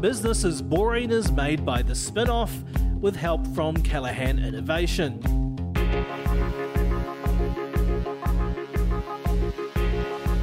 [0.00, 2.50] Business is Boring is made by The Spinoff
[3.00, 5.22] with help from Callaghan Innovation.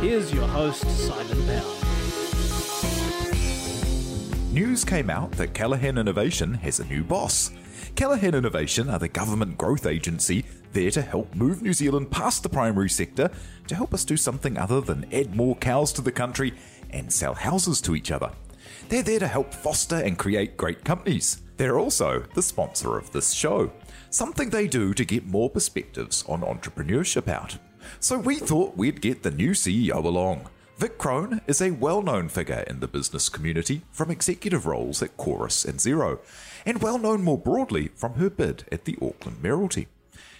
[0.01, 1.83] Here's your host, Simon Pound.
[4.51, 7.51] News came out that Callaghan Innovation has a new boss.
[7.95, 12.49] Callaghan Innovation are the government growth agency there to help move New Zealand past the
[12.49, 13.29] primary sector
[13.67, 16.55] to help us do something other than add more cows to the country
[16.89, 18.31] and sell houses to each other.
[18.89, 21.41] They're there to help foster and create great companies.
[21.57, 23.71] They're also the sponsor of this show,
[24.09, 27.57] something they do to get more perspectives on entrepreneurship out.
[27.99, 30.49] So we thought we'd get the new CEO along.
[30.77, 35.15] Vic Crone is a well known figure in the business community from executive roles at
[35.17, 36.19] Chorus and Xero,
[36.65, 39.87] and well known more broadly from her bid at the Auckland Mayoralty.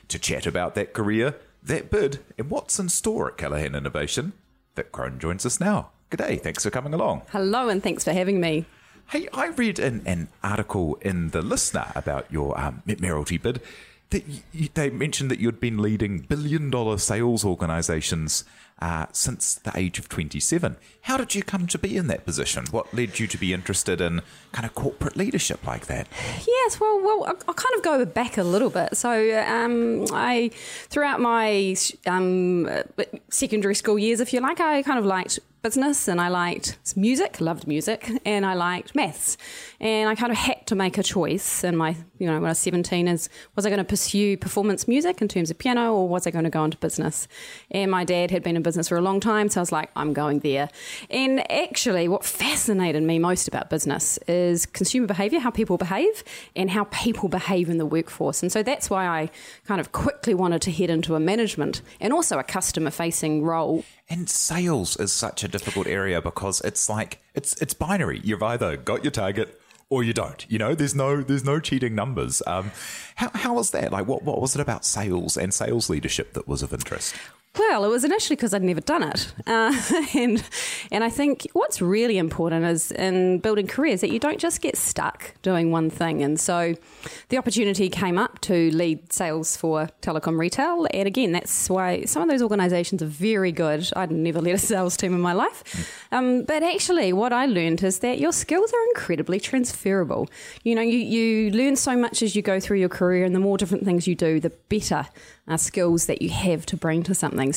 [0.09, 4.33] To chat about that career, that bid, and what's in store at Callaghan Innovation,
[4.75, 5.92] Vic Crone joins us now.
[6.14, 7.23] G'day, thanks for coming along.
[7.31, 8.66] Hello, and thanks for having me.
[9.08, 13.61] Hey, I read an, an article in The Listener about your um, Mayoralty bid
[14.11, 18.43] that you, they mentioned that you'd been leading billion dollar sales organizations
[18.80, 20.78] uh, since the age of 27.
[21.02, 22.66] How did you come to be in that position?
[22.72, 26.08] What led you to be interested in kind of corporate leadership like that?
[26.48, 28.95] Yes, well, well, I'll kind of go back a little bit.
[28.98, 30.52] So, um, I
[30.89, 31.76] throughout my
[32.06, 32.70] um,
[33.30, 37.40] secondary school years, if you like, I kind of liked business and I liked music,
[37.40, 39.38] loved music, and I liked maths.
[39.80, 42.50] And I kind of had to make a choice in my, you know, when I
[42.50, 46.08] was 17 is was I going to pursue performance music in terms of piano or
[46.08, 47.30] was I going to go into business?
[47.72, 49.89] And my dad had been in business for a long time, so I was like,
[49.95, 50.69] I'm going there.
[51.09, 56.23] And actually, what fascinated me most about business is consumer behavior, how people behave,
[56.55, 58.41] and how people behave in the workforce.
[58.41, 59.29] And so that's why I
[59.67, 63.83] kind of quickly wanted to head into a management and also a customer facing role.
[64.09, 68.21] And sales is such a difficult area because it's like it's it's binary.
[68.23, 69.59] You've either got your target
[69.93, 70.45] or you don't.
[70.49, 72.41] You know, there's no there's no cheating numbers.
[72.47, 72.71] Um,
[73.15, 73.91] how how was that?
[73.91, 77.15] Like, what what was it about sales and sales leadership that was of interest?
[77.58, 79.80] Well, it was initially because I'd never done it, uh,
[80.15, 80.43] and
[80.91, 84.75] and I think what's really important is in building careers that you don't just get
[84.75, 86.23] stuck doing one thing.
[86.23, 86.73] And so,
[87.30, 92.23] the opportunity came up to lead sales for telecom retail, and again, that's why some
[92.23, 93.87] of those organisations are very good.
[93.95, 97.83] I'd never led a sales team in my life, um, but actually, what I learned
[97.83, 100.27] is that your skills are incredibly transferable.
[100.63, 103.39] You know, you you learn so much as you go through your career, and the
[103.39, 105.05] more different things you do, the better
[105.48, 107.54] uh, skills that you have to bring to something.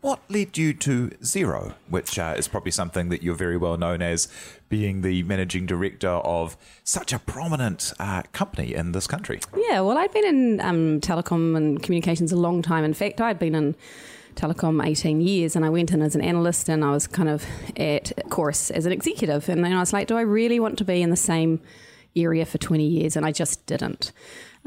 [0.00, 4.00] What led you to Xero, which uh, is probably something that you're very well known
[4.00, 4.28] as
[4.68, 9.40] being the managing director of such a prominent uh, company in this country?
[9.56, 12.84] Yeah, well, I'd been in um, telecom and communications a long time.
[12.84, 13.74] In fact, I'd been in
[14.36, 17.44] telecom 18 years and I went in as an analyst and I was kind of
[17.76, 19.48] at Chorus as an executive.
[19.48, 21.60] And then I was like, do I really want to be in the same
[22.14, 23.16] area for 20 years?
[23.16, 24.12] And I just didn't.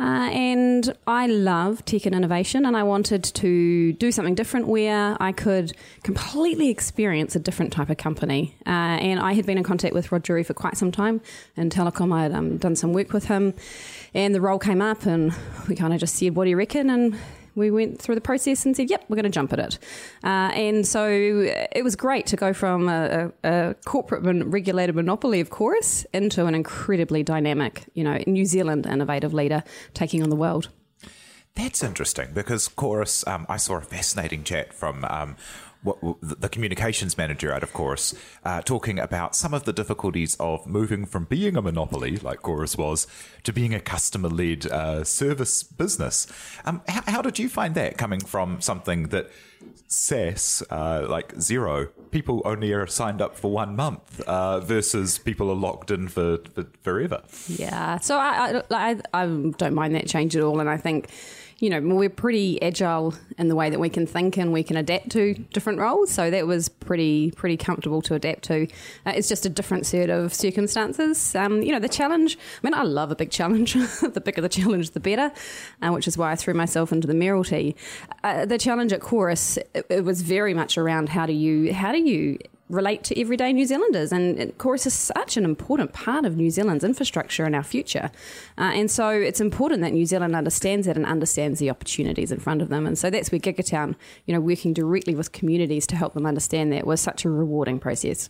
[0.02, 5.16] Uh, and I love tech and innovation, and I wanted to do something different where
[5.20, 8.56] I could completely experience a different type of company.
[8.66, 11.22] Uh, and I had been in contact with Rod Drury for quite some time
[11.56, 12.12] in telecom.
[12.12, 13.53] I had um, done some work with him,
[14.16, 15.36] and the role came up, and
[15.70, 17.16] we kind of just said, "What do you reckon?" and
[17.56, 19.80] we went through the process and said, "Yep, we're going to jump at it."
[20.24, 25.40] Uh, and so it was great to go from a, a corporate mon- regulated monopoly
[25.40, 29.64] of Chorus into an incredibly dynamic, you know, New Zealand innovative leader
[29.94, 30.70] taking on the world.
[31.56, 35.36] That's interesting because Chorus, um, I saw a fascinating chat from um,
[35.84, 38.14] what, the communications manager at, Chorus,
[38.44, 42.78] uh, talking about some of the difficulties of moving from being a monopoly, like Chorus
[42.78, 43.08] was,
[43.44, 46.28] to being a customer led uh, service business.
[46.66, 49.32] Um, how, how, did you find that coming from something that
[49.88, 55.50] SaaS, uh, like Xero, people only are signed up for one month uh, versus people
[55.50, 57.24] are locked in for, for forever?
[57.48, 58.00] Yeah.
[58.00, 60.60] So I, I, I don't mind that change at all.
[60.60, 61.10] And I think
[61.61, 64.75] you know, we're pretty agile in the way that we can think and we can
[64.78, 66.09] adapt to different roles.
[66.11, 68.63] So that was pretty pretty comfortable to adapt to.
[69.05, 71.35] Uh, it's just a different set of circumstances.
[71.35, 72.35] Um, you know, the challenge.
[72.35, 73.73] I mean, I love a big challenge.
[74.02, 75.31] the bigger the challenge, the better.
[75.84, 77.75] Uh, which is why I threw myself into the Mayoralty.
[78.23, 81.91] Uh, the challenge at Chorus it, it was very much around how do you how
[81.91, 82.40] do you
[82.72, 84.12] relate to everyday New Zealanders.
[84.12, 88.12] And Chorus, is such an important part of New Zealand's infrastructure and our future.
[88.58, 92.40] Uh, and so it's important that New Zealand understands that and understands the opportunities in
[92.40, 92.88] front of them.
[92.88, 93.96] And so that's where Gigatown,
[94.26, 97.79] you know, working directly with communities to help them understand that was such a rewarding
[97.79, 98.29] process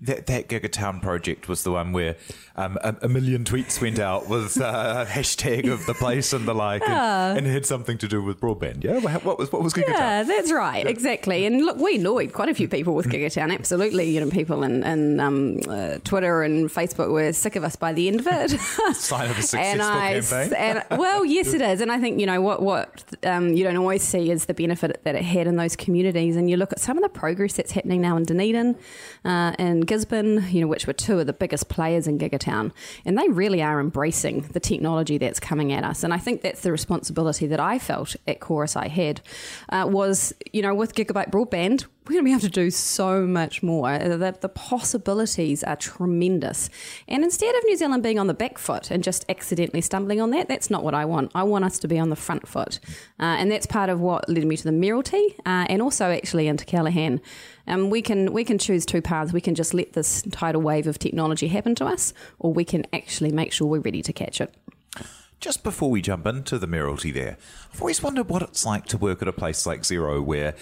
[0.00, 2.16] that that Gigatown project was the one where
[2.56, 6.54] um, a, a, million tweets went out with uh, hashtag of the place and the
[6.54, 7.30] like, yeah.
[7.30, 8.82] and, and, it had something to do with broadband.
[8.82, 9.88] Yeah, what was what was Gigatown?
[9.90, 11.46] Yeah, that's right, exactly.
[11.46, 13.54] And look, we annoyed quite a few people with Gigatown.
[13.54, 17.76] Absolutely, you know, people in, in um, uh, Twitter and Facebook were sick of us
[17.76, 18.50] by the end of it.
[18.94, 20.54] Sign of a successful and I, campaign.
[20.54, 23.76] And, well, yes, it is, and I think you know what what um, you don't
[23.76, 26.36] always see is the benefit that it had in those communities.
[26.36, 28.76] And you look at some of the progress that's happening now in Dunedin
[29.24, 32.72] uh, and Gisborne, you know, which were two of the biggest players in Gigatown,
[33.04, 36.04] and they really are embracing the technology that's coming at us.
[36.04, 39.20] And I think that's the responsibility that I felt at Chorus I had
[39.68, 43.26] uh, was, you know, with gigabyte broadband, we're going to be able to do so
[43.26, 43.98] much more.
[43.98, 46.68] The, the, possibilities are tremendous.
[47.08, 50.30] And instead of New Zealand being on the back foot and just accidentally stumbling on
[50.30, 51.32] that, that's not what I want.
[51.34, 52.78] I want us to be on the front foot.
[53.18, 56.46] Uh, and that's part of what led me to the Mayoralty uh, and also actually
[56.46, 57.22] into Callaghan.
[57.66, 59.32] Um, we can we can choose two paths.
[59.32, 62.84] We can just let this tidal wave of technology happen to us, or we can
[62.92, 64.54] actually make sure we're ready to catch it.
[65.40, 67.36] Just before we jump into the Mayoralty there,
[67.72, 70.54] I've always wondered what it's like to work at a place like Xero where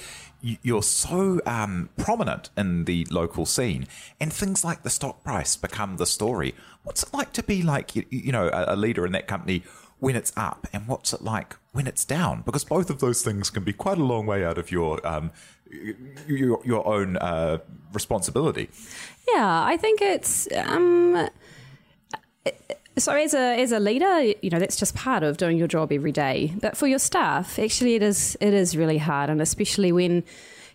[0.43, 3.87] you're so um, prominent in the local scene,
[4.21, 6.55] and things like the stock price become the story.
[6.83, 9.63] What's it like to be like you, you know a, leader in that company
[10.01, 12.43] when it's up, and what's it like when it's down?
[12.43, 15.31] Because both of those things can be quite a long way out of your um,
[16.27, 17.59] your, your own uh,
[17.93, 18.69] responsibility.
[19.33, 20.49] Yeah, I think it's.
[20.57, 21.29] Um,
[22.99, 25.93] so as a as a leader, you know that's just part of doing your job
[25.93, 26.53] every day.
[26.61, 30.25] But for your staff, actually, it is it is really hard, and especially when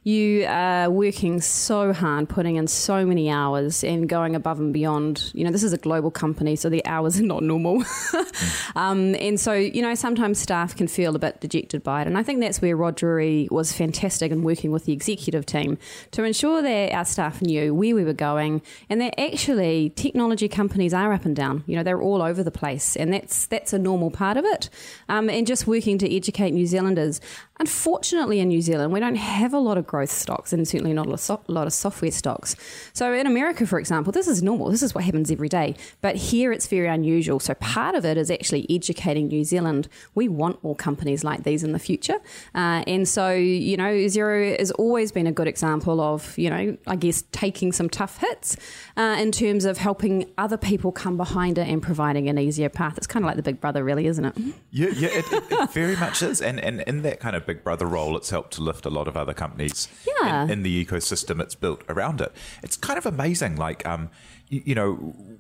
[0.03, 5.31] you are working so hard, putting in so many hours and going above and beyond.
[5.33, 7.83] You know, this is a global company, so the hours are not normal.
[8.75, 12.07] um, and so, you know, sometimes staff can feel a bit dejected by it.
[12.07, 15.77] And I think that's where Rod Drury was fantastic in working with the executive team
[16.11, 20.93] to ensure that our staff knew where we were going and that actually technology companies
[20.93, 21.63] are up and down.
[21.67, 24.69] You know, they're all over the place, and that's that's a normal part of it.
[25.09, 27.19] Um, and just working to educate New Zealanders.
[27.59, 31.07] Unfortunately, in New Zealand, we don't have a lot of growth stocks and certainly not
[31.07, 32.55] a lot of software stocks.
[32.93, 34.69] So, in America, for example, this is normal.
[34.69, 35.75] This is what happens every day.
[36.01, 37.39] But here it's very unusual.
[37.39, 39.87] So, part of it is actually educating New Zealand.
[40.15, 42.19] We want more companies like these in the future.
[42.53, 46.77] Uh, and so, you know, Xero has always been a good example of, you know,
[46.85, 48.57] I guess taking some tough hits
[48.95, 52.97] uh, in terms of helping other people come behind it and providing an easier path.
[52.97, 54.37] It's kind of like the big brother, really, isn't it?
[54.71, 56.41] Yeah, yeah, it, it, it very much is.
[56.41, 59.07] And, and in that kind of Big Brother role, it's helped to lift a lot
[59.07, 60.43] of other companies yeah.
[60.43, 62.31] in, in, the ecosystem it's built around it.
[62.63, 63.55] It's kind of amazing.
[63.55, 64.09] Like, um,
[64.49, 64.93] you, you know,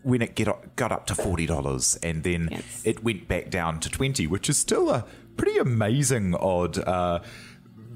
[0.03, 2.81] when it get, got up to forty dollars and then yes.
[2.83, 5.05] it went back down to twenty, which is still a
[5.37, 6.77] pretty amazing odd.
[6.77, 7.19] Uh,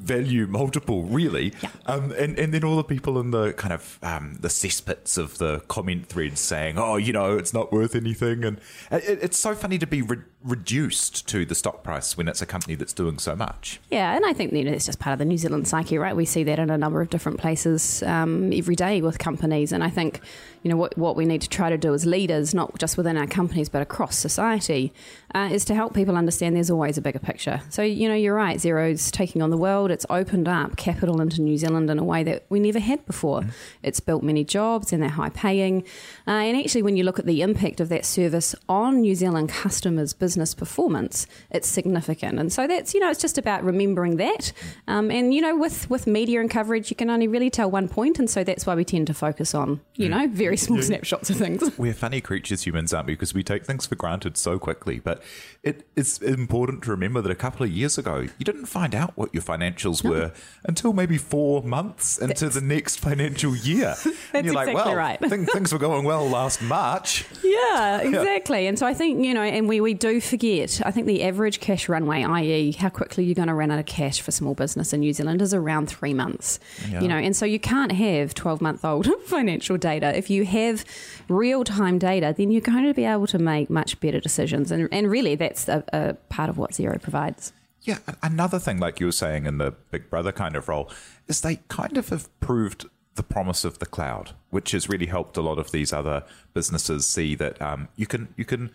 [0.01, 1.53] value multiple, really.
[1.61, 1.69] Yeah.
[1.85, 5.37] Um, and, and then all the people in the kind of um, the cesspits of
[5.37, 8.43] the comment threads saying, oh, you know, it's not worth anything.
[8.43, 8.57] And
[8.91, 12.45] it, it's so funny to be re- reduced to the stock price when it's a
[12.45, 13.79] company that's doing so much.
[13.89, 16.15] Yeah, and I think you know, it's just part of the New Zealand psyche, right?
[16.15, 19.71] We see that in a number of different places um, every day with companies.
[19.71, 20.19] And I think,
[20.63, 23.17] you know, what, what we need to try to do as leaders, not just within
[23.17, 24.93] our companies, but across society,
[25.33, 27.61] uh, is to help people understand there's always a bigger picture.
[27.69, 29.91] So, you know, you're right, Xero's taking on the world.
[29.91, 33.41] It's opened up capital into New Zealand in a way that we never had before.
[33.41, 33.51] Mm.
[33.83, 35.83] It's built many jobs and they're high paying.
[36.27, 39.49] Uh, and actually, when you look at the impact of that service on New Zealand
[39.49, 42.39] customers' business performance, it's significant.
[42.39, 44.51] And so that's, you know, it's just about remembering that.
[44.87, 47.87] Um, and, you know, with, with media and coverage, you can only really tell one
[47.87, 48.01] point.
[48.01, 50.11] point, And so that's why we tend to focus on, you mm.
[50.11, 50.85] know, very small yeah.
[50.85, 51.77] snapshots of things.
[51.77, 53.13] We're funny creatures, humans, aren't we?
[53.13, 54.99] Because we take things for granted so quickly.
[54.99, 55.20] But
[55.63, 59.13] it, it's important to remember that a couple of years ago, you didn't find out
[59.15, 60.31] what your financial financials were
[60.63, 63.95] until maybe four months into the next financial year.
[64.33, 65.19] and you're like, exactly well, right.
[65.19, 67.25] th- things were going well last March.
[67.51, 68.65] Yeah, exactly.
[68.67, 71.59] And so I think, you know, and we, we do forget, I think the average
[71.59, 74.93] cash runway, i.e., how quickly you're going to run out of cash for small business
[74.93, 76.59] in New Zealand, is around three months.
[76.89, 77.01] Yeah.
[77.01, 80.17] You know, and so you can't have 12 month old financial data.
[80.17, 80.85] If you have
[81.27, 84.71] real time data, then you're going to be able to make much better decisions.
[84.71, 87.53] And, and really, that's a, a part of what Xero provides.
[87.83, 90.89] Yeah, another thing, like you were saying in the Big Brother kind of role,
[91.27, 95.35] is they kind of have proved the promise of the cloud, which has really helped
[95.35, 98.71] a lot of these other businesses see that um, you can you can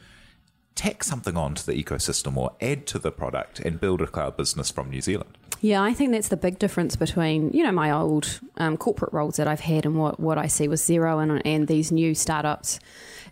[0.75, 4.71] tack something onto the ecosystem or add to the product and build a cloud business
[4.71, 5.38] from New Zealand.
[5.60, 9.36] Yeah, I think that's the big difference between you know my old um, corporate roles
[9.36, 12.78] that I've had and what, what I see with Xero and, and these new startups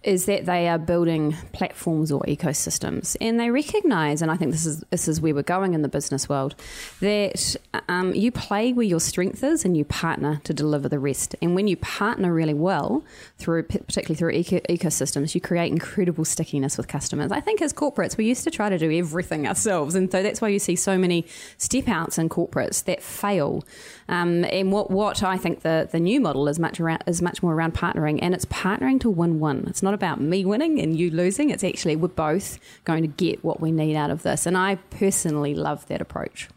[0.02, 4.66] is that they are building platforms or ecosystems, and they recognise, and I think this
[4.66, 6.54] is this is where we're going in the business world,
[7.00, 7.56] that
[7.88, 11.34] um, you play where your strength is and you partner to deliver the rest.
[11.40, 13.04] And when you partner really well
[13.38, 17.32] through, particularly through eco- ecosystems, you create incredible stickiness with customers.
[17.32, 20.40] I think as corporates, we used to try to do everything ourselves, and so that's
[20.40, 21.26] why you see so many
[21.58, 23.64] step outs in corporates that fail.
[24.08, 27.42] Um, and what, what I think the, the new model is much around, is much
[27.42, 29.64] more around partnering, and it's partnering to win win.
[29.66, 31.50] It's not about me winning and you losing.
[31.50, 34.76] It's actually we're both going to get what we need out of this, and I
[34.90, 36.48] personally love that approach.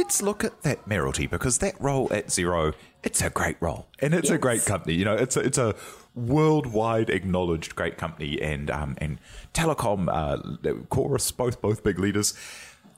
[0.00, 4.14] Let's look at that Mayoralty because that role at Xero, it's a great role and
[4.14, 4.94] it's a great company.
[4.94, 5.74] You know, it's a, it's a
[6.14, 9.18] worldwide acknowledged great company and um, and
[9.52, 12.32] Telecom, uh, Chorus, both both big leaders.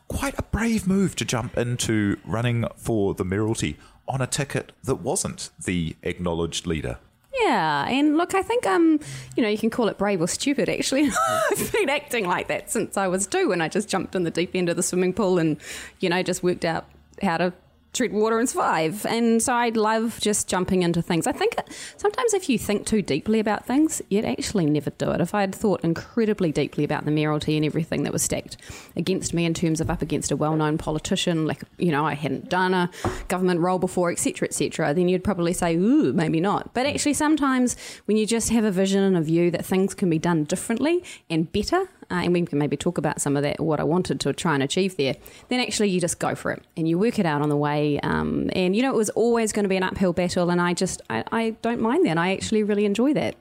[0.06, 5.00] Quite a brave move to jump into running for the Mayoralty on a ticket that
[5.00, 6.99] wasn't the acknowledged leader.
[7.41, 9.01] Yeah, and look, I think um,
[9.37, 10.69] you know, you can call it brave or stupid.
[10.69, 11.11] Actually,
[11.51, 14.31] I've been acting like that since I was two, and I just jumped in the
[14.31, 15.57] deep end of the swimming pool, and
[16.01, 16.87] you know, just worked out
[17.23, 17.53] how to
[17.93, 19.05] tread water and survive.
[19.07, 21.27] And so I love just jumping into things.
[21.27, 21.57] I think
[21.97, 25.21] sometimes if you think too deeply about things, you'd actually never do it.
[25.21, 28.57] If I had thought incredibly deeply about the mayoralty and everything that was stacked
[28.97, 32.49] against me in terms of up against a well-known politician, like you know, I hadn't
[32.49, 32.91] done a
[33.29, 37.77] government role before, etc., etc., then you'd probably say, "Ooh, maybe not." But actually, sometimes
[38.07, 41.05] when you just have a vision and a view that things can be done differently
[41.29, 44.21] and better, uh, and we can maybe talk about some of that, what I wanted
[44.21, 45.16] to try and achieve there,
[45.49, 47.99] then actually you just go for it and you work it out on the way.
[48.00, 50.75] Um, and you know, it was always going to be an uphill battle, and I
[50.75, 52.19] just, I, I don't mind that.
[52.19, 53.37] I actually really enjoy that.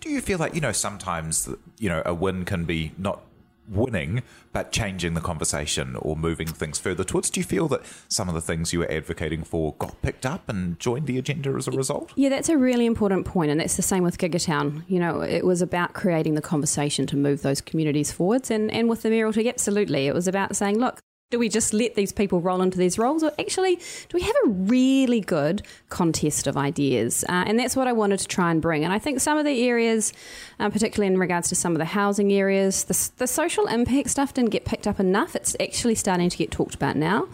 [0.00, 3.22] Do you feel like, you know, sometimes, you know, a win can be not
[3.68, 7.30] winning, but changing the conversation or moving things further towards?
[7.30, 10.48] Do you feel that some of the things you were advocating for got picked up
[10.48, 12.12] and joined the agenda as a result?
[12.16, 14.84] Yeah, that's a really important point, and that's the same with Gigatown.
[14.88, 18.88] You know, it was about creating the conversation to move those communities forwards, and, and
[18.88, 21.00] with the mayoralty, absolutely, it was about saying, look,
[21.32, 24.36] do we just let these people roll into these roles, or actually, do we have
[24.44, 27.24] a really good contest of ideas?
[27.26, 28.84] Uh, and that's what I wanted to try and bring.
[28.84, 30.12] And I think some of the areas,
[30.60, 34.34] uh, particularly in regards to some of the housing areas, the, the social impact stuff
[34.34, 35.34] didn't get picked up enough.
[35.34, 37.28] It's actually starting to get talked about now.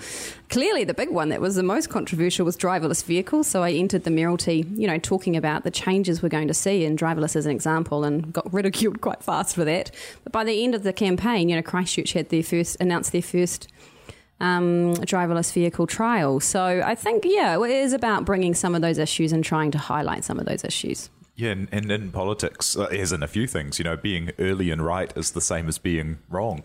[0.49, 3.49] Clearly, the big one that was the most controversial was driverless vehicles.
[3.49, 6.85] So I entered the mayoralty, you know, talking about the changes we're going to see
[6.85, 9.91] in driverless as an example, and got ridiculed quite fast for that.
[10.23, 13.23] But by the end of the campaign, you know, Christchurch had their first announced their
[13.23, 13.67] first
[14.41, 16.41] um, driverless vehicle trial.
[16.41, 19.79] So I think, yeah, it is about bringing some of those issues and trying to
[19.79, 21.11] highlight some of those issues.
[21.39, 24.73] Yeah, and, and in politics, uh, as in a few things, you know, being early
[24.73, 26.65] and right is the same as being wrong.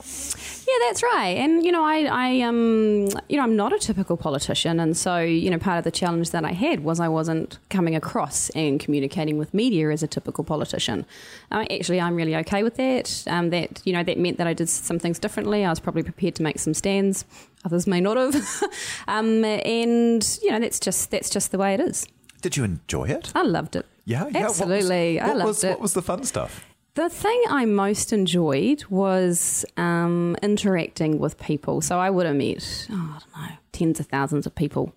[0.67, 1.37] Yeah, that's right.
[1.37, 5.19] And you know, I, I um, you know, I'm not a typical politician, and so
[5.19, 8.79] you know, part of the challenge that I had was I wasn't coming across and
[8.79, 11.05] communicating with media as a typical politician.
[11.51, 13.25] Uh, actually, I'm really okay with that.
[13.27, 15.63] Um, that you know, that meant that I did some things differently.
[15.63, 17.25] I was probably prepared to make some stands.
[17.63, 18.63] Others may not have.
[19.07, 22.07] um, and you know, that's just that's just the way it is.
[22.41, 23.31] Did you enjoy it?
[23.35, 23.85] I loved it.
[24.05, 24.45] Yeah, yeah.
[24.45, 25.17] absolutely.
[25.17, 25.69] What was, I what loved was, it.
[25.69, 26.65] What was the fun stuff?
[26.95, 31.81] The thing I most enjoyed was um, interacting with people.
[31.81, 34.93] So I would have met, oh, I don't know, tens of thousands of people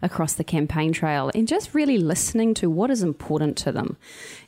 [0.00, 3.96] across the campaign trail and just really listening to what is important to them.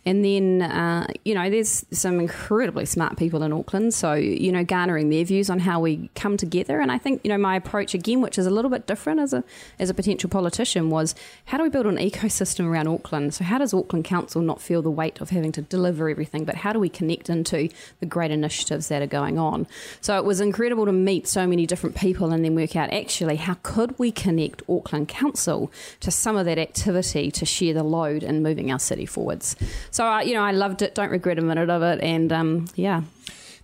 [0.05, 3.95] And then, uh, you know, there's some incredibly smart people in Auckland.
[3.95, 6.81] So, you know, garnering their views on how we come together.
[6.81, 9.33] And I think, you know, my approach again, which is a little bit different as
[9.33, 9.45] a,
[9.79, 13.33] as a potential politician, was how do we build an ecosystem around Auckland?
[13.35, 16.57] So, how does Auckland Council not feel the weight of having to deliver everything, but
[16.57, 17.69] how do we connect into
[18.01, 19.69] the great initiatives that are going on?
[20.01, 23.37] So, it was incredible to meet so many different people and then work out actually
[23.37, 28.25] how could we connect Auckland Council to some of that activity to share the load
[28.25, 29.55] in moving our city forwards.
[29.93, 32.01] So, uh, you know, I loved it, don't regret a minute of it.
[32.03, 33.03] And um, yeah.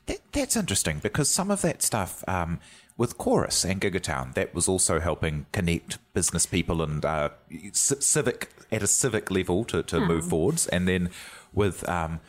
[0.06, 2.60] That, that's interesting because some of that stuff um,
[2.96, 7.30] with Chorus and Gigatown, that was also helping connect business people and uh,
[7.72, 10.66] civic at a civic level to, to move forwards.
[10.66, 11.10] And then
[11.54, 12.20] with um,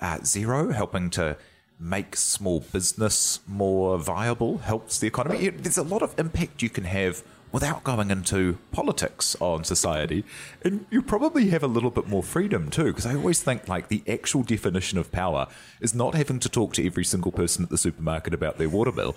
[0.00, 1.36] uh, Xero helping to
[1.78, 5.50] make small business more viable, helps the economy.
[5.50, 7.22] There's a lot of impact you can have
[7.54, 10.24] without going into politics on society.
[10.62, 13.86] And you probably have a little bit more freedom too, because I always think like
[13.86, 15.46] the actual definition of power
[15.80, 18.90] is not having to talk to every single person at the supermarket about their water
[18.90, 19.14] bill.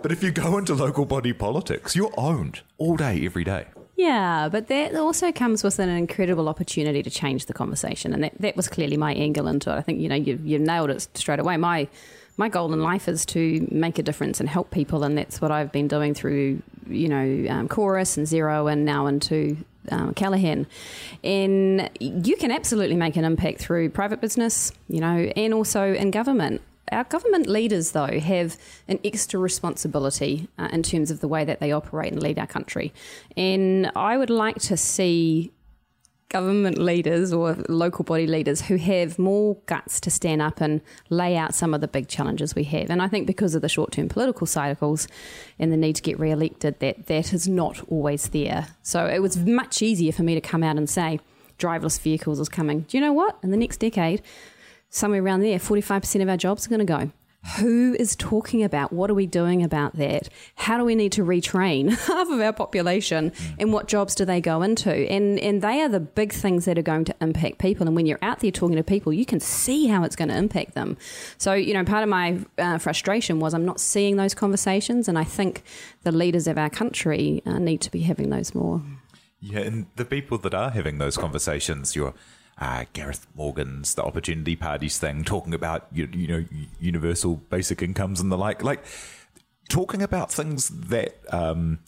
[0.00, 3.66] But if you go into local body politics, you're owned all day, every day.
[3.96, 8.40] Yeah, but that also comes with an incredible opportunity to change the conversation, and that,
[8.40, 9.74] that was clearly my angle into it.
[9.74, 11.56] I think you know you you nailed it straight away.
[11.58, 11.86] My
[12.40, 15.52] my goal in life is to make a difference and help people, and that's what
[15.52, 19.58] I've been doing through you know um, Chorus and Xero, and now into
[19.90, 20.66] um, Callaghan.
[21.22, 26.10] And you can absolutely make an impact through private business, you know, and also in
[26.10, 28.56] government our government leaders, though, have
[28.88, 32.48] an extra responsibility uh, in terms of the way that they operate and lead our
[32.48, 32.92] country.
[33.36, 35.52] And I would like to see
[36.30, 41.36] government leaders or local body leaders who have more guts to stand up and lay
[41.36, 42.88] out some of the big challenges we have.
[42.88, 45.06] And I think because of the short term political cycles
[45.58, 48.68] and the need to get re elected, that that is not always there.
[48.82, 51.20] So it was much easier for me to come out and say,
[51.58, 52.82] driverless vehicles is coming.
[52.82, 53.38] Do you know what?
[53.42, 54.22] In the next decade,
[54.88, 57.10] somewhere around there, 45% of our jobs are going to go.
[57.56, 60.28] Who is talking about what are we doing about that?
[60.56, 64.42] How do we need to retrain half of our population and what jobs do they
[64.42, 64.90] go into?
[64.90, 67.86] And and they are the big things that are going to impact people.
[67.86, 70.36] And when you're out there talking to people, you can see how it's going to
[70.36, 70.98] impact them.
[71.38, 75.08] So, you know, part of my uh, frustration was I'm not seeing those conversations.
[75.08, 75.62] And I think
[76.02, 78.82] the leaders of our country uh, need to be having those more.
[79.40, 82.12] Yeah, and the people that are having those conversations, you're
[82.60, 86.44] uh, Gareth Morgan's the Opportunity Parties thing, talking about you, you know
[86.78, 88.84] universal basic incomes and the like, like
[89.68, 91.78] talking about things that um,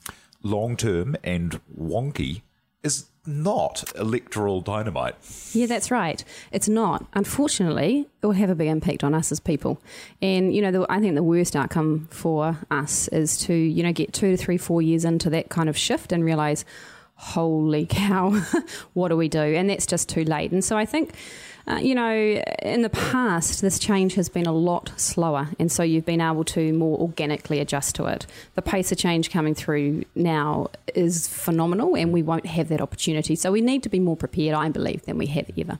[0.43, 2.43] long term and wonky
[2.83, 5.15] is not electoral dynamite.
[5.53, 6.25] Yeah, that's right.
[6.51, 7.07] It's not.
[7.13, 9.81] Unfortunately, it will have a big impact on us as people.
[10.21, 13.93] And, you know, the, I think the worst outcome for us is to, you know,
[13.93, 16.65] get two to three, four years into that kind of shift and realize,
[17.23, 18.31] holy cow,
[18.95, 19.39] what do we do?
[19.39, 20.51] And that's just too late.
[20.51, 21.15] And so I think,
[21.69, 22.13] uh, you know,
[22.63, 25.49] in the past, this change has been a lot slower.
[25.61, 28.27] And so you've been able to more organically adjust to it.
[28.57, 33.37] The pace of change coming through now is phenomenal, and we won't have that opportunity.
[33.37, 35.79] So we need to be more prepared, I believe, than we have ever.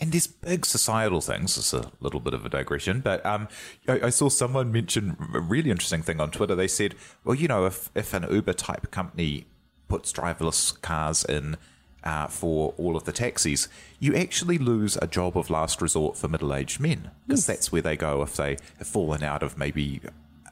[0.00, 1.58] And there's big societal things.
[1.58, 3.48] It's a little bit of a digression, but um,
[3.86, 6.54] I, I, saw someone mention a really interesting thing on Twitter.
[6.54, 9.44] They said, well, you know, if, if an Uber type company
[9.90, 11.58] puts driverless cars in
[12.02, 16.28] uh, for all of the taxis, you actually lose a job of last resort for
[16.28, 17.46] middle aged men because yes.
[17.46, 20.00] that's where they go if they have fallen out of maybe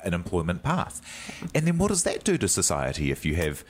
[0.05, 1.01] an employment path.
[1.55, 3.65] And then what does that do to society if you have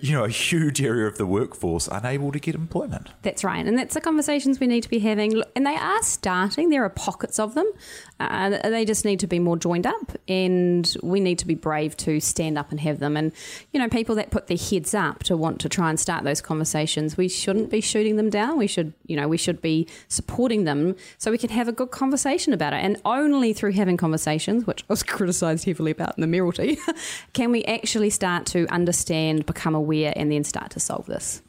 [0.00, 3.08] you know, a huge area of the workforce unable to get employment.
[3.22, 3.64] That's right.
[3.64, 5.42] And that's the conversations we need to be having.
[5.54, 6.70] And they are starting.
[6.70, 7.70] There are pockets of them.
[8.18, 10.18] Uh, they just need to be more joined up.
[10.26, 13.16] And we need to be brave to stand up and have them.
[13.16, 13.30] And,
[13.72, 16.40] you know, people that put their heads up to want to try and start those
[16.40, 18.58] conversations, we shouldn't be shooting them down.
[18.58, 21.92] We should, you know, we should be supporting them so we can have a good
[21.92, 22.78] conversation about it.
[22.78, 26.78] And only through having conversations, which I was criticised heavily about in the Mayoralty,
[27.34, 31.42] can we actually start to understand, become aware and then start to solve this.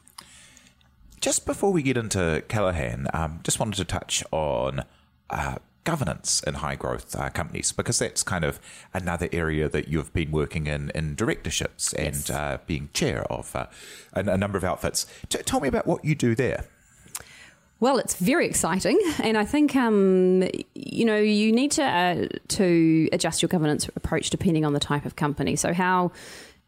[1.19, 4.83] Just before we get into Callaghan, um, just wanted to touch on
[5.29, 5.55] uh,
[5.87, 8.59] governance in high growth uh, companies because that's kind of
[8.93, 12.29] another area that you've been working in in directorships and yes.
[12.29, 13.67] uh, being chair of uh,
[14.11, 15.05] a, a, number of outfits.
[15.29, 16.65] T- tell me about what you do there.
[17.79, 20.43] Well, it's very exciting, and I think um,
[20.75, 25.05] you know you need to uh, to adjust your governance approach depending on the type
[25.05, 25.55] of company.
[25.55, 26.11] So how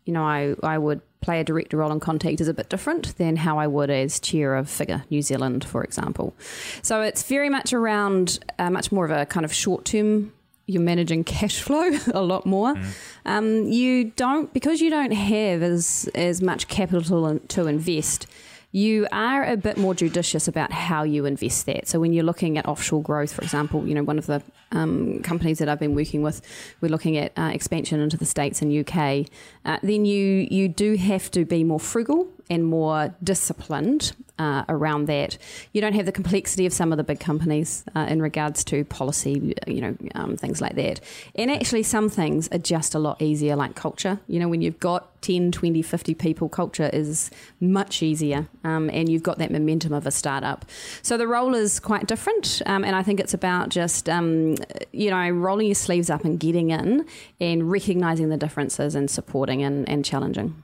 [0.09, 3.15] you know I I would play a director role in Contact is a bit different
[3.17, 6.33] than how I would as chair of Figure New Zealand, for example.
[6.81, 10.33] So it's very much around uh, much more of a kind of short term.
[10.65, 12.73] You're managing cash flow a lot more.
[12.73, 12.85] Mm.
[13.27, 18.25] Um, you don't because you don't have as as much capital to invest
[18.71, 21.87] you are a bit more judicious about how you invest that.
[21.87, 25.21] So when you're looking at offshore growth, for example, you know one of the um,
[25.23, 26.41] companies that I've been working with,
[26.79, 29.25] we're looking at uh, expansion into the states and UK.
[29.69, 35.05] Uh, then you you do have to be more frugal and more disciplined uh, around
[35.05, 35.37] that.
[35.73, 38.83] You don't have the complexity of some of the big companies uh, in regards to
[38.85, 41.01] policy, you know, um, things like that.
[41.35, 44.19] And actually, some things are just a lot easier, like culture.
[44.27, 47.29] You know, when you've got 10, 20, 50 people, culture is
[47.59, 50.65] much easier um, and you've got that momentum of a startup.
[51.01, 52.61] So the role is quite different.
[52.65, 54.55] Um, and I think it's about just, um,
[54.93, 57.05] you know, rolling your sleeves up and getting in
[57.41, 60.61] and recognizing the differences and supporting and, and challenging.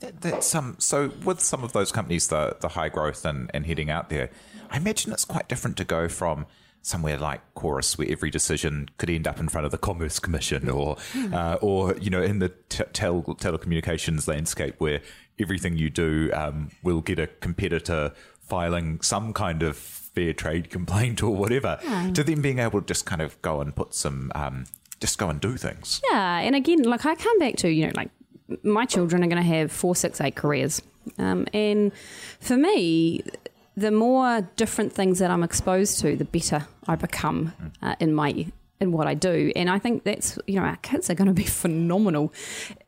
[0.00, 3.66] That, that's um, so with some of those companies, the the high growth and, and
[3.66, 4.30] heading out there,
[4.70, 6.46] I imagine it's quite different to go from
[6.82, 10.68] somewhere like Chorus, where every decision could end up in front of the Commerce Commission,
[10.68, 11.34] or hmm.
[11.34, 15.02] uh, or you know in the t- tel- telecommunications landscape, where
[15.38, 21.22] everything you do um, will get a competitor filing some kind of fair trade complaint
[21.22, 22.10] or whatever, yeah.
[22.12, 24.32] to then being able to just kind of go and put some.
[24.34, 24.64] Um,
[25.00, 25.98] just go and do things.
[26.10, 28.10] Yeah, and again, like I come back to you know, like
[28.62, 30.82] my children are going to have four, six, eight careers.
[31.18, 31.92] Um, and
[32.40, 33.22] for me,
[33.76, 38.46] the more different things that I'm exposed to, the better I become uh, in my
[38.80, 39.52] in what I do.
[39.54, 42.32] And I think that's, you know, our kids are going to be phenomenal.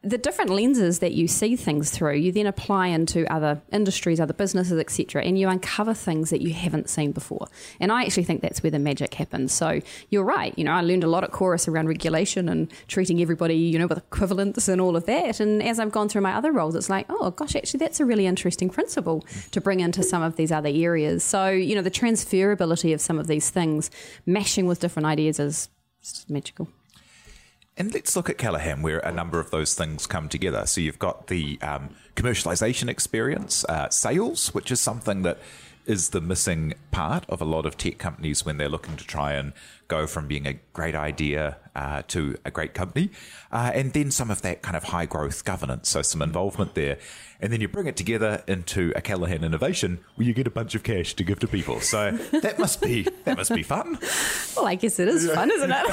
[0.03, 4.33] The different lenses that you see things through, you then apply into other industries, other
[4.33, 7.47] businesses, etc., and you uncover things that you haven't seen before.
[7.79, 9.53] And I actually think that's where the magic happens.
[9.53, 10.55] So you're right.
[10.57, 13.87] You know, I learned a lot at Chorus around regulation and treating everybody, you know,
[13.87, 15.41] with equivalence and all of that.
[15.41, 18.07] And as I've gone through my other roles, it's like, oh gosh, actually, that's a
[18.07, 21.23] really interesting principle to bring into some of these other areas.
[21.23, 23.91] So, you know, the transferability of some of these things,
[24.25, 25.69] mashing with different ideas is
[26.03, 26.69] it's magical.
[27.77, 30.67] And let's look at Callaghan, where a number of those things come together.
[30.67, 35.39] So you've got the um, commercialization experience, uh, sales, which is something that
[35.87, 39.33] is the missing part of a lot of tech companies when they're looking to try
[39.33, 39.53] and
[39.89, 43.11] go from being a great idea uh, to a great company.
[43.51, 46.99] Uh, and then some of that kind of high growth governance, so some involvement there.
[47.41, 50.75] And then you bring it together into a Callaghan innovation where you get a bunch
[50.75, 51.81] of cash to give to people.
[51.81, 53.99] So that must be that must be fun.
[54.57, 55.87] Well, I guess it is fun, isn't it?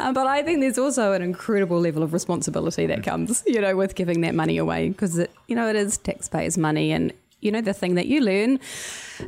[0.00, 3.76] um, but I think there's also an incredible level of responsibility that comes, you know,
[3.76, 7.50] with giving that money away because it, you know, it is taxpayers' money and you
[7.50, 8.60] know, the thing that you learn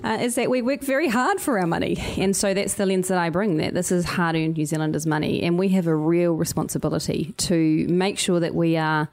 [0.05, 1.97] uh, is that we work very hard for our money.
[2.19, 5.07] And so that's the lens that I bring that this is hard earned New Zealanders'
[5.07, 5.43] money.
[5.43, 9.09] And we have a real responsibility to make sure that we are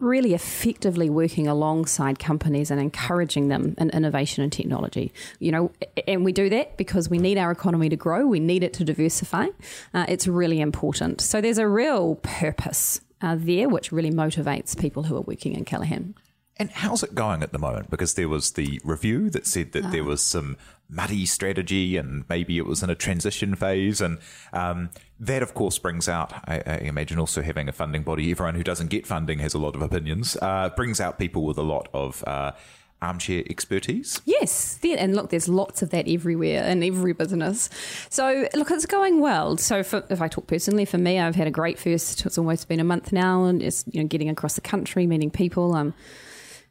[0.00, 5.12] really effectively working alongside companies and encouraging them in innovation and technology.
[5.38, 5.70] You know,
[6.06, 8.84] and we do that because we need our economy to grow, we need it to
[8.84, 9.46] diversify.
[9.92, 11.20] Uh, it's really important.
[11.20, 15.64] So there's a real purpose uh, there which really motivates people who are working in
[15.64, 16.14] Callaghan.
[16.56, 17.90] And how's it going at the moment?
[17.90, 20.06] Because there was the review that said that there ah.
[20.06, 20.56] was some
[20.88, 24.00] muddy strategy and maybe it was in a transition phase.
[24.00, 24.18] And
[24.52, 28.30] um, that, of course, brings out, I, I, imagine, also having a funding body.
[28.30, 31.58] Everyone who doesn't get funding has a lot of opinions, uh, brings out people with
[31.58, 32.22] a lot of.
[32.26, 32.52] Uh,
[33.02, 34.22] armchair expertise?
[34.24, 37.68] Yes, and look, there's lots of that everywhere in every business.
[38.08, 39.58] So, look, it's going well.
[39.58, 42.24] So, for, if I talk personally, for me, I've had a great first.
[42.24, 45.30] It's almost been a month now, and it's you know, getting across the country, meeting
[45.30, 45.74] people.
[45.74, 45.92] Um,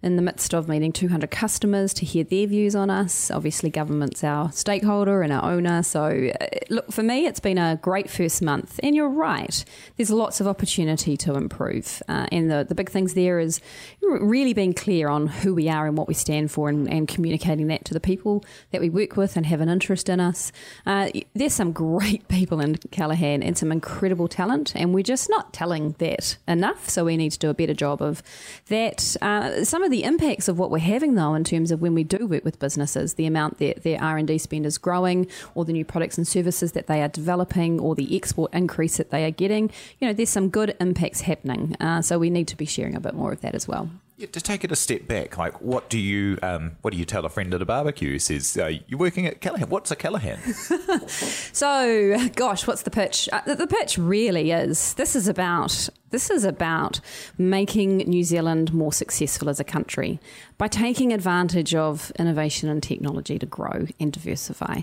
[0.04, 3.32] in the midst of meeting 200 customers to hear their views on us.
[3.32, 5.82] Obviously, government's our stakeholder and our owner.
[5.82, 8.82] So, uh, look, for me, it's been a great first month.
[8.84, 9.64] And you're right,
[9.96, 12.04] there's lots of opportunity to improve.
[12.10, 13.62] Uh, and the, the big things there is
[14.02, 17.68] really being clear on who we are and what we stand for and, and communicating
[17.68, 20.52] that to the people that we work with and have an interest in us.
[20.86, 25.54] Uh, there's some great people in Callaghan and some incredible talent, and we're just not
[25.54, 26.90] telling that enough.
[26.90, 28.22] So, we need to do a better job of
[28.68, 29.16] that.
[29.22, 32.04] Uh, some of the impacts of what we're having though in terms of when we
[32.04, 35.86] do work with businesses, the amount that their R&D spend is growing or the new
[35.86, 39.70] products and services that they are developing or the export increase that they are getting,
[40.00, 41.76] you know, there's some good impacts happening.
[41.80, 43.88] Uh, so we need to be sharing a bit more of that as well.
[44.16, 47.06] Yeah, to take it a step back, like what do you um, what do you
[47.06, 49.70] tell a friend at a barbecue who says uh, you're working at Callaghan?
[49.70, 50.40] What's a Callaghan?
[51.08, 53.28] so, gosh, what's the pitch?
[53.32, 57.00] Uh, the, the pitch really is this is about this is about
[57.40, 60.20] making New Zealand more successful as a country
[60.60, 64.82] by taking advantage of innovation and technology to grow and diversify.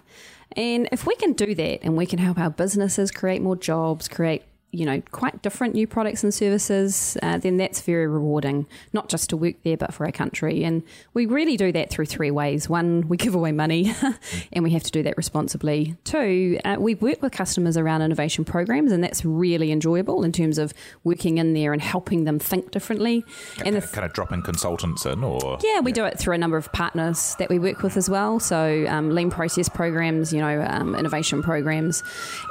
[0.57, 4.09] And if we can do that and we can help our businesses create more jobs,
[4.09, 9.09] create you know, quite different new products and services, uh, then that's very rewarding, not
[9.09, 10.63] just to work there, but for our country.
[10.63, 12.69] And we really do that through three ways.
[12.69, 13.93] One, we give away money,
[14.53, 15.97] and we have to do that responsibly.
[16.05, 20.57] Two, uh, we work with customers around innovation programs, and that's really enjoyable in terms
[20.57, 23.25] of working in there and helping them think differently.
[23.65, 25.95] and th- kind of dropping consultants in, or yeah, we yeah.
[25.95, 28.39] do it through a number of partners that we work with as well.
[28.39, 32.05] So um, lean process programs, you know, um, innovation programs,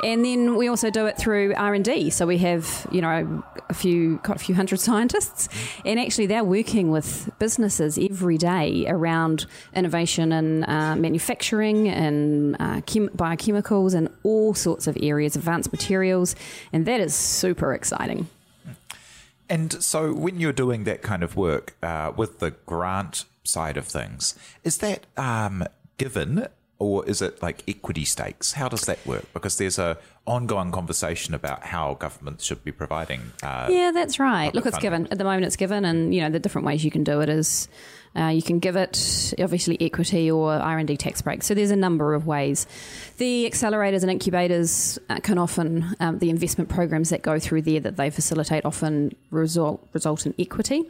[0.04, 2.09] and then we also do it through R and D.
[2.10, 5.50] So we have, you know, a few, got a few hundred scientists,
[5.86, 9.46] and actually they're working with businesses every day around
[9.76, 16.36] innovation and uh, manufacturing and uh, chem- biochemicals and all sorts of areas, advanced materials,
[16.74, 18.28] and that is super exciting.
[19.50, 23.88] And so, when you're doing that kind of work uh, with the grant side of
[23.88, 25.64] things, is that um,
[25.98, 26.48] given
[26.80, 28.54] or is it like equity stakes?
[28.54, 29.26] How does that work?
[29.34, 29.98] Because there's a
[30.30, 33.20] ongoing conversation about how governments should be providing.
[33.42, 34.54] Uh, yeah, that's right.
[34.54, 34.92] Look, it's funding.
[34.92, 35.46] given at the moment.
[35.46, 37.68] It's given, and you know the different ways you can do it is
[38.16, 41.48] uh, you can give it obviously equity or R and D tax breaks.
[41.48, 42.68] So there's a number of ways.
[43.18, 47.80] The accelerators and incubators uh, can often um, the investment programs that go through there
[47.80, 50.84] that they facilitate often result result in equity.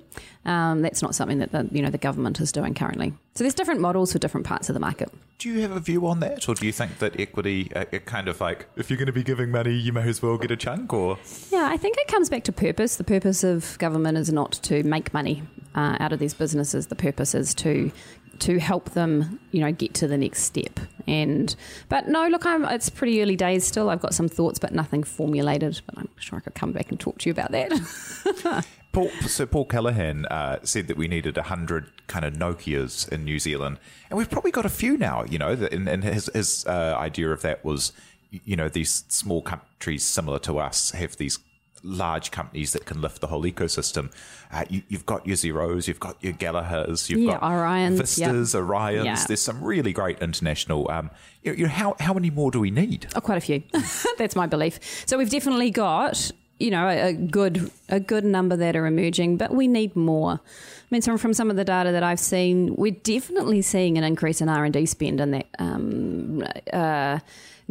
[0.45, 3.13] Um, that's not something that the, you know the government is doing currently.
[3.39, 5.13] So there's different models for different parts of the market.
[5.37, 8.05] Do you have a view on that, or do you think that equity, uh, it
[8.05, 10.51] kind of like if you're going to be giving money, you may as well get
[10.51, 10.91] a chunk?
[10.91, 11.17] Or
[11.49, 12.97] yeah, I think it comes back to purpose.
[12.97, 16.87] The purpose of government is not to make money uh, out of these businesses.
[16.87, 17.93] The purpose is to
[18.39, 20.77] to help them, you know, get to the next step.
[21.07, 21.55] And
[21.87, 23.89] but no, look, I'm, it's pretty early days still.
[23.89, 25.79] I've got some thoughts, but nothing formulated.
[25.85, 28.65] But I'm sure I could come back and talk to you about that.
[28.91, 33.39] Paul, so Paul Callaghan uh, said that we needed hundred kind of Nokia's in New
[33.39, 35.23] Zealand, and we've probably got a few now.
[35.25, 37.91] You know, and, and his, his uh, idea of that was,
[38.31, 41.39] you know, these small countries similar to us have these
[41.83, 44.11] large companies that can lift the whole ecosystem.
[44.51, 48.53] Uh, you, have got your Xeros, you've got your Gallaghers, you've yeah, got Orions, Vistas,
[48.53, 48.63] yep.
[48.63, 49.05] Orions.
[49.05, 49.23] Yeah.
[49.27, 50.89] There's some really great international.
[50.89, 51.11] Um,
[51.43, 53.07] you know, how how many more do we need?
[53.15, 53.63] Oh, quite a few.
[54.17, 54.79] That's my belief.
[55.07, 59.53] So we've definitely got you know a, good a good number that are emerging, but
[59.53, 60.33] we need more.
[60.33, 64.03] I mean, so from some of the data that I've seen, we're definitely seeing an
[64.03, 65.47] increase in R and D spend in that.
[65.59, 66.43] Um,
[66.73, 67.19] uh,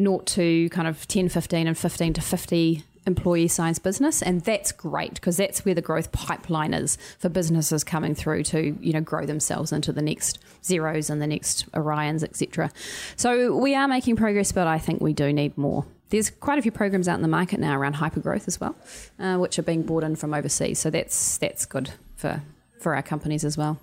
[0.01, 4.71] 0 to kind of 10, 15 and 15 to 50 employee science business and that's
[4.71, 9.01] great because that's where the growth pipeline is for businesses coming through to you know
[9.01, 12.71] grow themselves into the next Xeros and the next orions etc
[13.17, 16.63] so we are making progress but i think we do need more there's quite a
[16.63, 18.77] few programs out in the market now around hypergrowth as well
[19.19, 22.43] uh, which are being brought in from overseas so that's that's good for
[22.81, 23.81] for our companies as well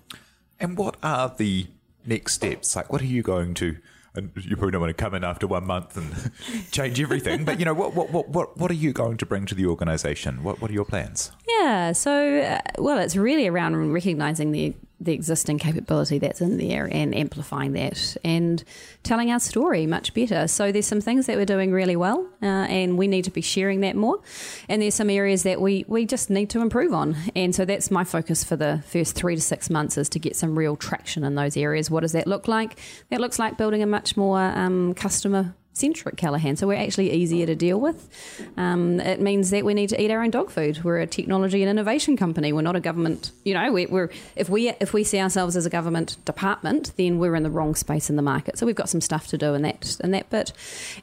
[0.60, 1.66] and what are the
[2.04, 3.76] next steps like what are you going to
[4.16, 6.32] and you probably don't want to come in after one month and
[6.72, 7.44] change everything.
[7.44, 9.66] But you know, what what what what what are you going to bring to the
[9.66, 10.42] organisation?
[10.42, 11.32] What what are your plans?
[11.46, 16.88] Yeah, so uh, well, it's really around recognising the the existing capability that's in there
[16.90, 18.64] and amplifying that and
[19.02, 20.48] telling our story much better.
[20.48, 23.42] So there's some things that we're doing really well, uh, and we need to be
[23.42, 24.20] sharing that more.
[24.68, 27.16] And there's some areas that we we just need to improve on.
[27.34, 30.34] And so that's my focus for the first three to six months is to get
[30.34, 31.90] some real traction in those areas.
[31.90, 32.78] What does that look like?
[33.10, 37.44] That looks like building a much more um, customer centric Callaghan, so we're actually easier
[37.46, 38.08] to deal with.
[38.56, 40.82] Um, it means that we need to eat our own dog food.
[40.82, 42.52] We're a technology and innovation company.
[42.52, 43.30] We're not a government.
[43.44, 47.18] You know, we, are if we if we see ourselves as a government department, then
[47.18, 48.58] we're in the wrong space in the market.
[48.58, 50.52] So we've got some stuff to do in that in that bit.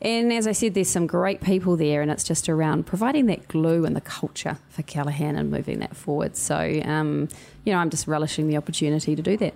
[0.01, 3.47] And as I said, there's some great people there, and it's just around providing that
[3.47, 6.35] glue and the culture for Callaghan and moving that forward.
[6.35, 7.29] So, um,
[7.63, 9.53] you know, I'm just relishing the opportunity to do that.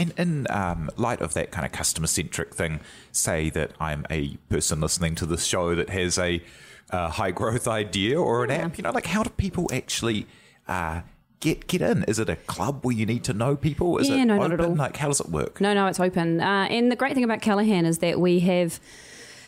[0.00, 2.80] In, in um, light of that kind of customer centric thing,
[3.12, 6.42] say that I'm a person listening to this show that has a
[6.90, 8.56] uh, high growth idea or an yeah.
[8.56, 10.26] app, you know, like how do people actually
[10.68, 11.02] uh,
[11.40, 12.04] get get in?
[12.04, 13.98] Is it a club where you need to know people?
[13.98, 14.50] Is yeah, it no, open?
[14.50, 14.74] not at all.
[14.74, 15.60] Like, how does it work?
[15.60, 16.40] No, no, it's open.
[16.40, 18.80] Uh, and the great thing about Callaghan is that we have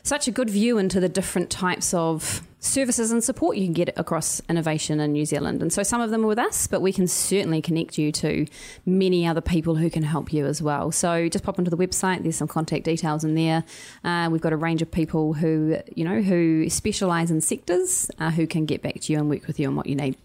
[0.02, 3.92] such a good view into the different types of services and support you can get
[3.98, 5.60] across innovation in New Zealand.
[5.60, 8.46] And so some of them are with us, but we can certainly connect you to
[8.86, 10.92] many other people who can help you as well.
[10.92, 12.22] So just pop onto the website.
[12.22, 13.64] There's some contact details in there.
[14.04, 18.30] Uh, we've got a range of people who you know who specialise in sectors uh,
[18.30, 20.16] who can get back to you and work with you on what you need.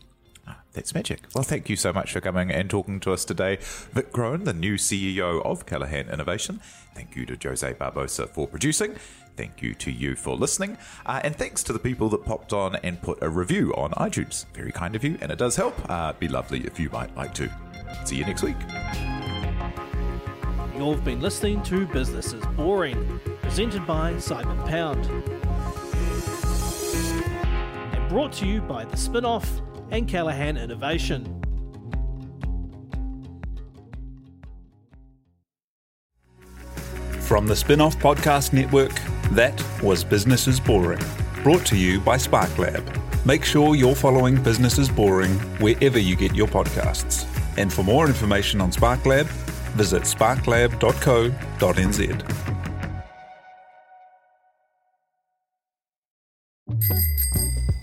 [0.47, 1.21] Ah, that's magic.
[1.33, 3.57] Well, thank you so much for coming and talking to us today.
[3.91, 6.61] Vic Crone, the new CEO of Callaghan Innovation.
[6.93, 8.95] Thank you to Jose Barbosa for producing.
[9.37, 10.77] Thank you to you for listening.
[11.05, 14.45] Uh, and thanks to the people that popped on and put a review on iTunes.
[14.53, 15.75] Very kind of you, and it does help.
[15.89, 17.49] Uh, be lovely if you might like to.
[18.03, 18.57] See you next week.
[20.75, 25.05] You've been listening to Business is Boring, presented by Simon Pound.
[27.93, 29.47] And brought to you by The Spinoff
[29.91, 31.46] and Callaghan Innovation.
[37.27, 38.93] From the Spinoff Podcast Network,
[39.31, 41.01] that was Business is Boring,
[41.43, 43.25] brought to you by SparkLab.
[43.25, 47.25] Make sure you're following Business is Boring wherever you get your podcasts.
[47.57, 49.25] And for more information on SparkLab,
[49.75, 50.73] visit sparklab.co.nz.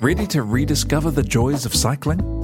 [0.00, 2.43] Ready to rediscover the joys of cycling?